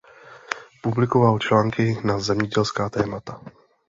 [0.81, 3.41] Publikoval články na zemědělská témata.